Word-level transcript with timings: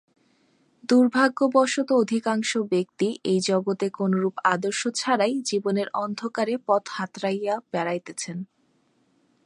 দুর্ভাগ্যবশত 0.89 1.89
অধিকাংশ 2.01 2.51
ব্যক্তি 2.71 3.07
এই 3.23 3.39
জগতে 3.41 3.87
কোনরূপ 3.89 4.35
আদর্শ 4.45 4.81
ছাড়াই 4.95 5.33
জীবনের 5.41 5.87
অন্ধকারে 5.95 6.55
পথ 6.67 6.83
হাতড়াইয়া 6.89 7.55
বেড়াইতেছে। 7.71 8.31